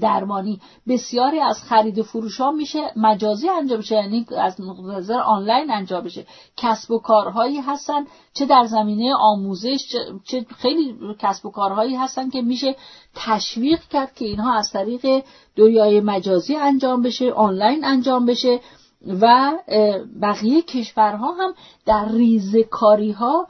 [0.00, 0.60] درمانی.
[0.88, 6.04] بسیاری از خرید و فروش ها میشه مجازی انجام بشه یعنی از نظر آنلاین انجام
[6.04, 12.30] بشه کسب و کارهایی هستن چه در زمینه آموزش چه خیلی کسب و کارهایی هستن
[12.30, 12.76] که میشه
[13.14, 15.24] تشویق کرد که اینها از طریق
[15.56, 18.60] دنیای مجازی انجام بشه آنلاین انجام بشه
[19.20, 19.52] و
[20.22, 21.54] بقیه کشورها هم
[21.86, 23.48] در ریزکاری ها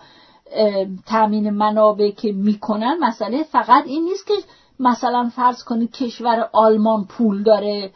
[1.06, 4.34] تامین منابع که می‌کنن مسئله فقط این نیست که
[4.80, 7.90] مثلا فرض کنید کشور آلمان پول داره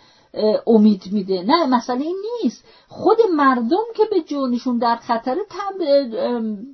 [0.67, 1.43] امید میده.
[1.43, 2.65] نه مثلا این نیست.
[2.89, 5.37] خود مردم که به جونشون در خطر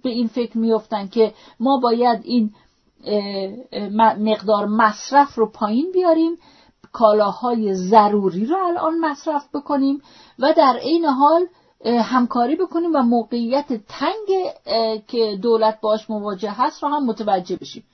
[0.03, 2.55] به این فکر میفتن که ما باید این
[4.19, 6.39] مقدار مصرف رو پایین بیاریم
[6.93, 10.03] کالاهای ضروری رو الان مصرف بکنیم
[10.39, 11.47] و در عین حال
[11.85, 14.29] همکاری بکنیم و موقعیت تنگ
[15.07, 17.85] که دولت باش مواجه هست رو هم متوجه بشیم.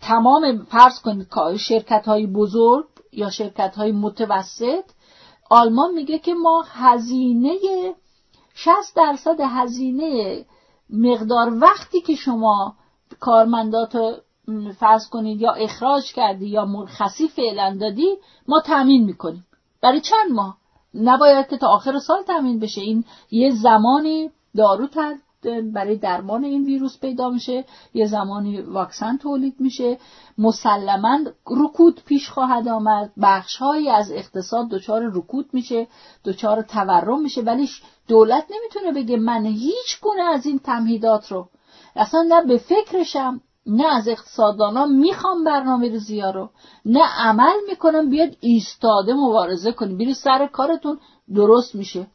[0.00, 4.84] تمام فرض کنید شرکت های بزرگ یا شرکت های متوسط
[5.50, 7.58] آلمان میگه که ما هزینه
[8.54, 10.44] 60 درصد هزینه
[10.90, 12.76] مقدار وقتی که شما
[13.20, 14.22] کارمندات
[14.78, 18.16] فرض کنید یا اخراج کردی یا مرخصی فعلا دادی
[18.48, 19.46] ما تامین می‌کنیم.
[19.82, 20.61] برای چند ماه؟
[20.94, 22.80] نباید که تا آخر سال تامین بشه.
[22.80, 24.86] این یه زمانی دارو
[25.72, 29.98] برای درمان این ویروس پیدا میشه یه زمانی واکسن تولید میشه.
[30.38, 31.18] مسلما
[31.50, 33.12] رکود پیش خواهد آمد.
[33.22, 35.86] بخشهایی از اقتصاد دچار رکود میشه
[36.24, 37.68] دچار تورم میشه ولی
[38.08, 41.48] دولت نمی‌تونه بگه من هیچ گونه از این تمهیدات رو
[41.96, 46.22] اصلا نه به فکرشم نه از اقتصاددانا می‌خوام برنامه ریزی
[46.84, 49.96] نه عمل می‌کنم بیاد ایستاده مبارزه کنیم.
[49.96, 50.98] بیرید سر کارتون
[51.34, 52.06] درست میشه.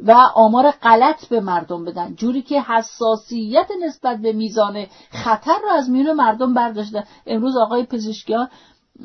[0.00, 2.14] و آمار غلط به مردم بدن.
[2.14, 7.04] جوری که حساسیت نسبت به میزان خطر رو از میون مردم برداشتن.
[7.26, 8.48] امروز آقای پزشکیان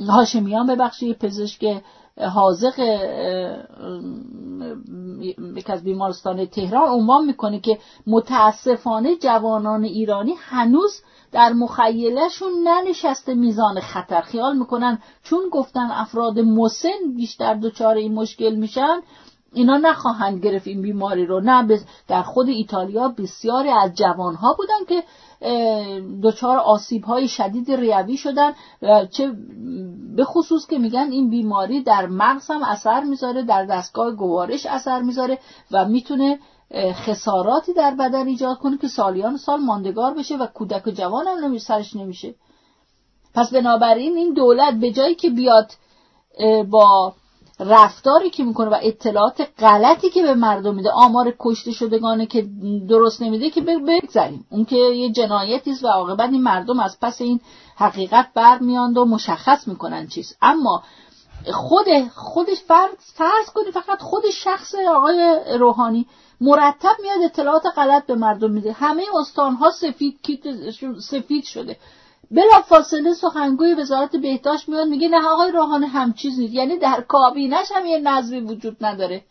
[0.08, 1.82] هاشمیان ببخشید پزشک
[2.34, 2.80] حاضق
[5.56, 11.02] یک از بیمارستان تهران عنوان می‌کنه که متاسفانه جوانان ایرانی هنوز
[11.34, 14.22] در مخیلشون ننشسته میزان خطر.
[14.22, 19.02] خیال می‌کنن چون گفتن افراد مسن بیشتر دچار این مشکل میشن
[19.54, 21.40] اینا نخواهند گرفت این بیماری رو.
[21.40, 25.04] نه در خود ایتالیا بسیاری از جوانها بودن که
[26.24, 28.54] دچار آسیب های شدید ریوی شدن
[29.12, 29.32] چه
[30.16, 35.02] به خصوص که میگن این بیماری در مغز هم اثر می‌ذاره در دستگاه گوارش اثر
[35.02, 35.40] می‌ذاره
[35.72, 36.40] و می‌تونه
[36.94, 41.46] خساراتی در بدن ایجاد کنه که سالیان سال ماندگار بشه و کودک و جوان هم
[41.46, 42.36] نمی سرش نمیشه.
[43.36, 45.72] پس بنابراین این دولت به جایی که بیاد
[46.70, 47.14] با
[47.60, 52.48] رفتاری که می‌کنه و اطلاعات غلطی که به مردم میده آمار کشته شدگانه که
[52.90, 57.22] درست نمیده که بگذاریم اون که یه جنایتی است و عاقبت این مردم از پس
[57.22, 57.40] این
[57.76, 60.38] حقیقت برمیاند و مشخص می‌کنن چیز.
[60.42, 60.84] اما
[61.54, 66.08] خود خودش فرض فرض کنی فقط خود شخص آقای روحانی
[66.42, 68.72] مرتب میاد اطلاعات غلط به مردم میده.
[68.72, 70.20] همه استانها سفید
[71.00, 71.78] سفید شده.
[72.32, 76.54] بلا فاصله سخنگوی وزارت بهداشت میاد میگه نه آقای روحانی هم چیز نیست.
[76.54, 79.24] یعنی در کابینش هم یه نظمی وجود نداره.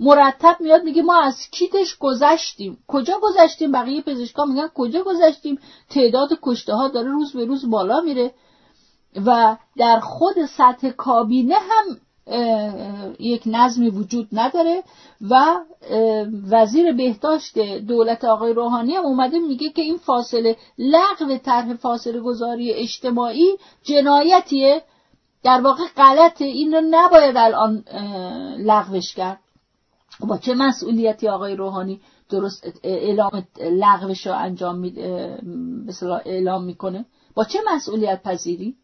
[0.00, 2.78] مرتب میاد میگه ما از کیتش گذشتیم.
[2.88, 5.58] کجا گذشتیم؟ بقیه پزشکا میگن کجا گذشتیم؟
[5.90, 8.34] تعداد کشته ها داره روز به روز بالا میره.
[9.26, 12.00] و در خود سطح کابینه هم
[13.18, 14.82] یک نظمی وجود نداره
[15.30, 15.56] و
[16.50, 22.72] وزیر بهداشت دولت آقای روحانی هم اومده میگه که این فاصله لغو طرح فاصله گذاری
[22.72, 24.82] اجتماعی جنایتیه.
[25.42, 27.84] در واقع غلطه این رو نباید الان
[28.58, 29.38] لغوش کرد.
[30.20, 34.94] با چه مسئولیتی آقای روحانی درست اعلام لغوش رو انجام می
[36.24, 38.76] اعلام می‌کنه؟ با چه مسئولیت پذیری؟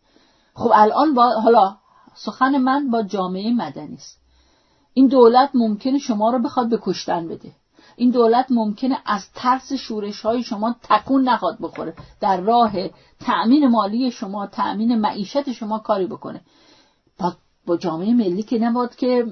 [0.54, 1.76] خب الان با حالا
[2.14, 4.20] سخن من با جامعه مدنی است.
[4.94, 7.52] این دولت ممکنه شما رو بخواد به کشتن بده.
[7.96, 11.94] این دولت ممکنه از ترس شورش های شما تکون نخواد بخوره.
[12.20, 12.72] در راه
[13.20, 16.40] تأمین مالی شما تأمین معیشت شما کاری بکنه.
[17.18, 17.34] با,
[17.66, 19.26] با جامعه ملی که نباد که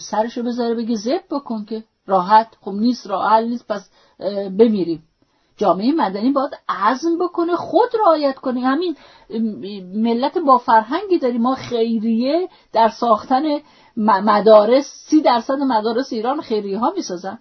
[0.00, 2.48] سرشو بذاره بگه زب بکن که راحت.
[2.60, 3.90] خب نیست راحت نیست پس
[4.58, 5.02] بمیریم.
[5.56, 8.60] جامعه مدنی باید عزم بکنه خود رعایت کنه.
[8.60, 8.96] همین
[9.94, 11.42] ملت با فرهنگی داریم.
[11.42, 13.42] ما خیریه در ساختن
[13.96, 17.38] مدارس سی درصد مدارس ایران خیریه ها می‌سازن.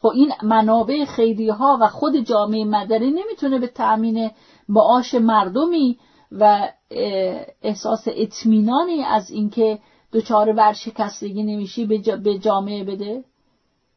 [0.00, 4.30] خب این منابع خیریه ها و خود جامعه مدنی نمی‌تونه به تأمین
[4.68, 5.98] معاش مردمی
[6.32, 6.68] و
[7.62, 9.78] احساس اطمینانی از اینکه
[10.12, 11.86] دچار ورشکستگی نمیشی
[12.24, 13.24] به جامعه بده.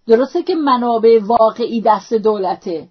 [0.07, 2.89] درسته که منابع واقعی دست دولته.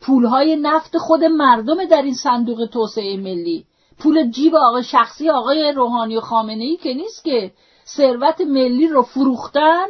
[0.00, 3.64] پولهای نفت خود مردم در این صندوق توسعه ملی.
[3.98, 7.52] پول جیب آقای شخصی آقای روحانی و خامنه ای که نیست که.
[7.86, 9.86] ثروت ملی رو فروختن.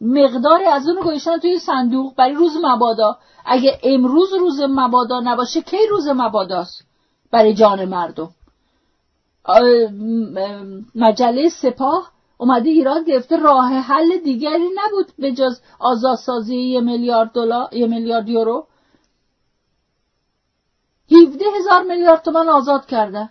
[0.00, 3.18] مقداری از اون گذاشتن توی صندوق برای روز مبادا.
[3.46, 6.84] اگه امروز روز مبادا نباشه کی روز مباداست؟
[7.30, 8.30] برای جان مردم.
[10.94, 13.36] مجله سپاه اومده ایران گرفته.
[13.36, 18.66] راه حل دیگری نبود به جز آزادسازی یه میلیارد دلار یه میلیارد یورو.
[21.10, 23.30] 17 هزار میلیارد تومن آزاد کرده.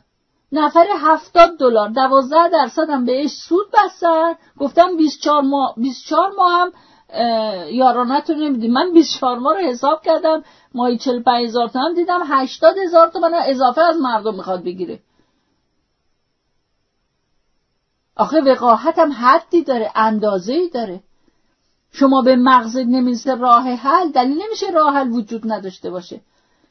[0.51, 1.89] نفر 70 دلار.
[1.89, 4.35] 12 درصد هم بهش سود بستن.
[4.57, 6.71] گفتم 24 ماه 24 ماه هم
[7.71, 10.43] یارانت رو نمیدیم من 24 ماه رو حساب کردم.
[10.73, 12.21] ماهی 45 هزار تومن دیدم.
[12.23, 14.99] 80 هزار تومن اضافه از مردم می‌خواد بگیره.
[18.15, 19.91] آخه وقاحت هم حدی داره.
[19.95, 21.03] اندازه ای داره.
[21.91, 24.09] شما به مغز نمیزه راه حل.
[24.09, 26.21] دلیل نمیشه راه حل وجود نداشته باشه.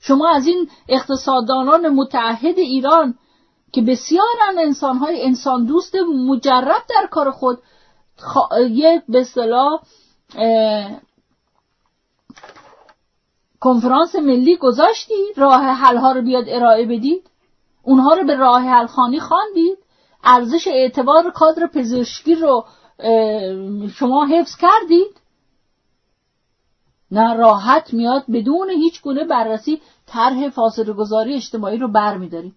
[0.01, 3.15] شما از این اقتصاددانان متعهد ایران
[3.73, 5.95] که بسیارن انسانهای انسان دوست
[6.29, 7.59] مجرب در کار خود
[8.71, 9.81] یه به اصطلاح
[13.61, 17.31] کنفرانس ملی گذاشتی راه حل ها رو بیاد ارائه بدید؟
[17.83, 19.79] اونها رو به راه حل خانی خواندید؟
[20.25, 22.65] ارزش اعتبار کادر پزشکی رو
[23.95, 25.26] شما حفظ کردید؟
[27.11, 32.57] نه راحت میاد بدون هیچ گونه بررسی طرح فاصله گذاری اجتماعی رو برمیداریم.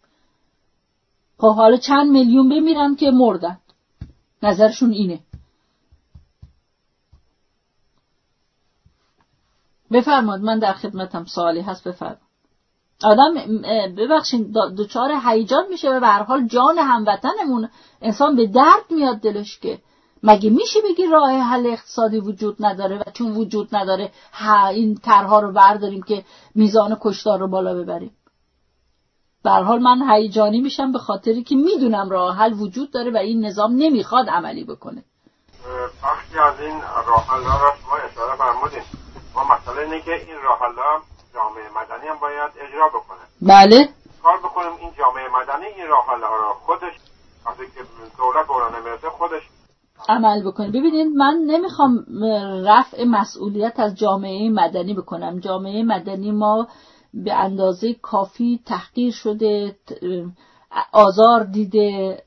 [1.38, 3.58] خب حالا چند میلیون بمیرن که مردن.
[4.44, 5.20] نظرشون اینه.
[9.92, 11.26] بفرماد من در خدمتم.
[11.26, 12.20] سوالی هست بفرماد
[13.04, 13.34] آدم
[13.98, 17.70] ببخشید دچار هیجان میشه و به حال جان هموطنمون
[18.02, 19.80] انسان به درد میاد دلش که
[20.24, 24.12] مگه میشه بگی راه حل اقتصادی وجود نداره و چون وجود نداره
[24.72, 26.24] این طرها رو برداریم که
[26.56, 28.12] میزان کشتار رو بالا ببریم؟
[29.44, 33.46] به حال من هیجانی میشم به خاطری که می‌دونم راه حل وجود داره و این
[33.46, 35.04] نظام نمی‌خواد عملی بکنه.
[36.04, 38.84] وقتی از این راه حل را شما اشاره فرمودین
[39.36, 40.76] ما مسئله اینه که این راه حل
[41.34, 43.20] جامعه مدنی هم باید اجرا بکنه.
[43.42, 43.90] بله.
[44.24, 46.94] کار بکنیم این جامعه مدنی این راه حل را خودش
[47.46, 47.82] وقتی که
[48.18, 49.42] دولت برانه خودش
[50.10, 52.06] عمل بکنه ببینید من نمی‌خوام
[52.66, 55.40] رفع مسئولیت از جامعه مدنی بکنم.
[55.40, 56.68] جامعه مدنی ما
[57.14, 59.76] به اندازه کافی تحقیر شده
[60.92, 62.18] آزار دیده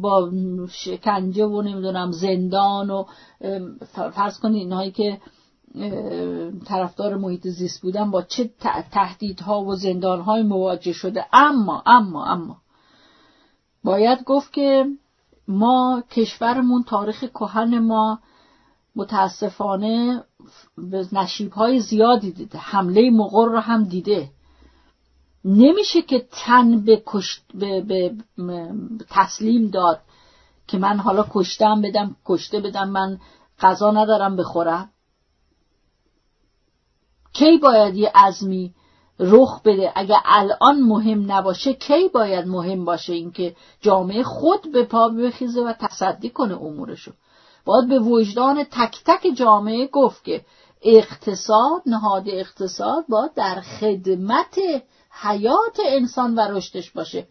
[0.00, 0.30] با
[0.70, 3.04] شکنجه و نمی‌دونم زندان و
[3.90, 5.20] فرض کنید اینهایی که
[6.66, 8.50] طرفدار محیط زیست بودن با چه
[8.92, 11.24] تهدیدها و زندانهای مواجه شده.
[11.32, 12.56] اما اما اما
[13.84, 14.86] باید گفت که
[15.48, 18.18] ما کشورمون تاریخ کهن ما
[18.96, 20.24] متاسفانه
[20.78, 22.58] به نشیب های زیادی دیده.
[22.58, 24.30] حمله مغر رو هم دیده.
[25.44, 27.02] نمیشه که تن به,
[27.54, 27.80] به...
[27.80, 28.74] به...
[29.10, 30.00] تسلیم داد
[30.66, 33.18] که من حالا کشتم بدم کشته بدم من
[33.60, 34.90] غذا ندارم بخورم.
[37.32, 38.74] کی باید یه عزمی
[39.22, 39.92] رخ بده.
[39.94, 45.72] اگر الان مهم نباشه کی باید مهم باشه اینکه جامعه خود به پا بخیزه و
[45.72, 47.12] تصدی کنه امورشو؟
[47.64, 50.44] باید به وجدان تک تک جامعه گفت که
[50.82, 54.58] اقتصاد نهاد اقتصاد باید در خدمت
[55.10, 57.26] حیات انسان و رشدش باشه.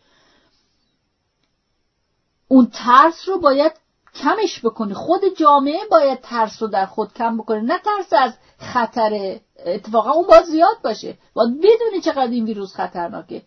[2.47, 3.71] اون ترس رو باید
[4.15, 4.93] کمش بکنه.
[4.93, 7.61] خود جامعه باید ترس رو در خود کم بکنه.
[7.61, 11.17] نه ترس از خطر اتفاقا اون باید زیاد باشه.
[11.33, 13.41] باید بدونی چقدر این ویروس خطرناکه.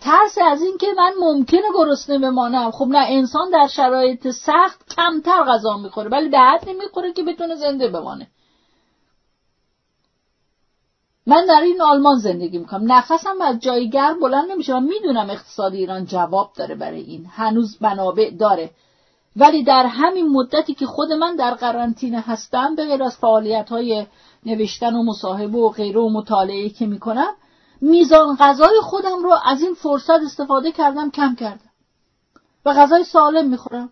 [0.00, 2.70] ترس از این که من ممکنه گرسنه بمانم.
[2.70, 7.54] خب نه انسان در شرایط سخت کمتر غذا می‌خوره ولی به حد نمی‌خوره که بتونه
[7.54, 8.26] زنده بمانه.
[11.26, 12.92] من در این آلمان زندگی می‌کنم.
[12.92, 14.74] نفسم از جای گرم بلند نمیشه.
[14.74, 17.26] من می‌دونم اقتصاد ایران جواب داره برای این.
[17.26, 18.70] هنوز منابع داره.
[19.36, 24.06] ولی در همین مدتی که خود من در قرنطینه هستم به غیر از فعالیت های
[24.46, 27.32] نوشتن و مصاحبه و غیره و مطالعه که می‌کنم
[27.80, 31.70] میزان غذای خودم رو از این فرصت استفاده کردم کم کردم.
[32.64, 33.90] و غذای سالم می‌خورم.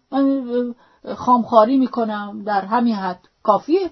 [1.16, 3.28] خامخاری می‌کنم در همین حد.
[3.42, 3.90] کافیه؟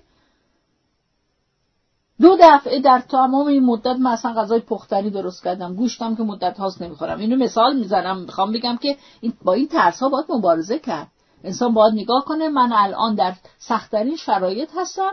[2.20, 5.74] دو دفعه در تمام این مدت من اصلا غذای پختنی درست کردم.
[5.74, 7.18] گوشتم که مدت هاست نمی‌خورم.
[7.18, 8.18] اینو مثال می‌زنم.
[8.18, 8.96] می‌خوام بگم که
[9.44, 11.11] با این ترس ها باید مبارزه کرد.
[11.45, 15.12] انسان باید نگاه کنه من الان در سختترین شرایط هستم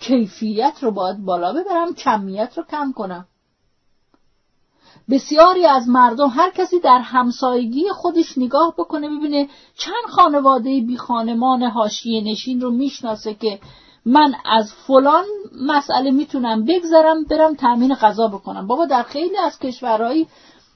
[0.00, 3.26] کیفیت رو باید بالا ببرم کمیت رو کم کنم.
[5.10, 9.48] بسیاری از مردم هر کسی در همسایگی خودش نگاه بکنه ببینه
[9.78, 13.60] چند خانواده بی خانمان حاشیه نشین رو می‌شناسه که
[14.06, 15.24] من از فلان
[15.66, 18.66] مسئله می‌تونم بگذرم برم تامین غذا بکنم.
[18.66, 20.28] بابا در خیلی از کشورهایی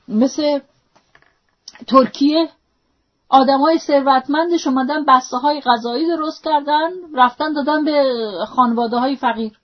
[0.09, 0.61] مثل
[1.87, 2.49] ترکیه
[3.31, 8.05] آدم های ثروتمندش اومدن بسته های غذایی درست کردن رفتن دادن به
[8.49, 9.59] خانواده های فقیر.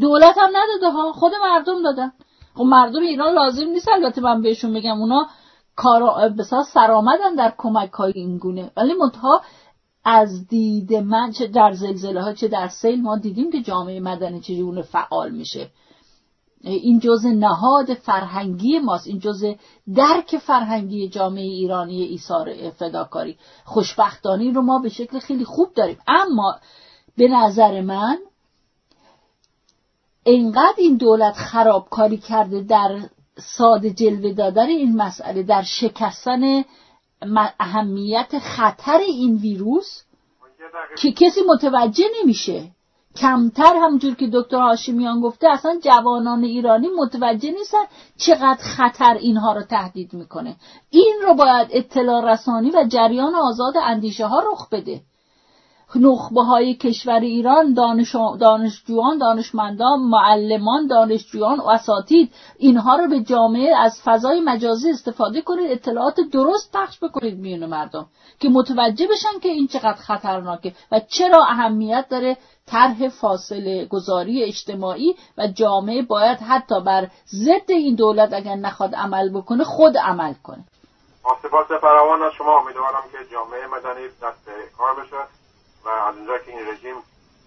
[0.00, 2.12] دولت هم نداده ها خود مردم دادن.
[2.54, 5.26] خب مردم ایران لازم نیست البته من بهشون بگم اونا
[5.76, 8.70] کار بساز سرآمدن در کمک های این گونه.
[8.76, 9.40] ولی منتها
[10.04, 14.40] از دید من چه در زلزله ها چه در سیل ما دیدیم که جامعه مدنی
[14.40, 15.70] چجوری فعال میشه.
[16.64, 19.52] این جزء نهاد فرهنگی ماست این جزء
[19.94, 25.98] درک فرهنگی جامعه ایرانی ایثار فداکاری خوشبختانی رو ما به شکل خیلی خوب داریم.
[26.06, 26.56] اما
[27.16, 28.18] به نظر من
[30.24, 33.00] اینقدر این دولت خرابکاری کرده در
[33.38, 36.64] ساده جلوه دادن این مسئله در شکستن
[37.60, 40.02] اهمیت خطر این ویروس
[40.98, 42.70] که کسی متوجه نمیشه.
[43.16, 47.84] کمتر همجور که دکتر هاشمیان گفته اصلا جوانان ایرانی متوجه نیستن
[48.16, 50.56] چقدر خطر اینها رو تهدید می‌کنه.
[50.90, 55.00] این رو باید اطلاع رسانی و جریان آزاد اندیشه ها رخ بده.
[55.96, 63.76] نخبه های کشور ایران دانش دانشجویان دانشمندان معلمان دانشجویان و اساتید اینها رو به جامعه
[63.76, 68.06] از فضای مجازی استفاده کنید اطلاعات درست پخش بکنید میون مردم
[68.40, 72.36] که متوجه بشن که این چقدر خطرناکه و چرا اهمیت داره
[72.66, 79.28] طرح فاصله گذاری اجتماعی و جامعه باید حتی بر ضد این دولت اگر نخواد عمل
[79.28, 80.64] بکنه خود عمل کنه.
[81.42, 84.44] سپاس فراوان از شما امیدوارم که جامعه مدنی دست
[84.78, 85.43] کار بشه.
[85.84, 86.96] و از اونجا که این رژیم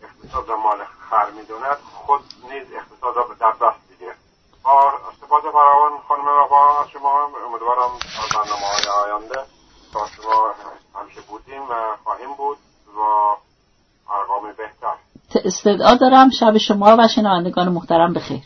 [0.03, 0.77] اقتصاد را مال
[1.09, 2.21] خر می‌دوند خود
[2.51, 4.15] نیز اقتصاد را به در دست بگیره
[5.21, 9.39] سپاس فراوان خانم رفا از شما امیدوارم از برنامه های آینده
[9.93, 10.53] با شما
[10.95, 11.73] همیشه بودیم و
[12.03, 12.57] خواهیم بود
[12.97, 13.01] و
[14.13, 14.95] ارقام بهتر.
[15.45, 18.43] استدعا دارم شب شما و شنوندگان محترم بخیر.